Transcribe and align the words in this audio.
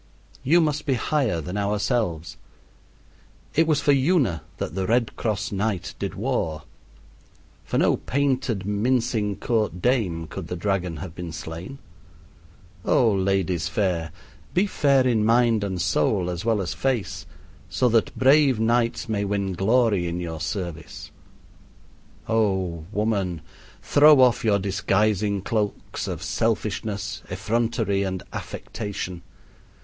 You 0.41 0.61
must 0.61 0.87
be 0.87 0.95
higher 0.95 1.39
than 1.41 1.57
ourselves. 1.57 2.35
It 3.53 3.67
was 3.67 3.81
for 3.81 3.91
Una 3.91 4.41
that 4.57 4.73
the 4.73 4.87
Red 4.87 5.15
Cross 5.15 5.51
Knight 5.51 5.93
did 5.99 6.15
war. 6.15 6.63
For 7.65 7.77
no 7.77 7.97
painted, 7.97 8.65
mincing 8.65 9.35
court 9.35 9.79
dame 9.79 10.25
could 10.25 10.47
the 10.47 10.55
dragon 10.55 10.97
have 11.05 11.13
been 11.13 11.31
slain. 11.31 11.77
Oh, 12.83 13.11
ladies 13.11 13.67
fair, 13.67 14.09
be 14.55 14.65
fair 14.65 15.05
in 15.07 15.23
mind 15.23 15.63
and 15.63 15.79
soul 15.79 16.31
as 16.31 16.43
well 16.43 16.61
as 16.61 16.73
face, 16.73 17.27
so 17.69 17.87
that 17.89 18.17
brave 18.17 18.59
knights 18.59 19.07
may 19.07 19.23
win 19.23 19.53
glory 19.53 20.07
in 20.07 20.19
your 20.19 20.41
service! 20.41 21.11
Oh, 22.27 22.85
woman, 22.91 23.41
throw 23.83 24.19
off 24.19 24.43
your 24.43 24.57
disguising 24.57 25.43
cloaks 25.43 26.07
of 26.07 26.23
selfishness, 26.23 27.21
effrontery, 27.29 28.01
and 28.01 28.23
affectation! 28.33 29.21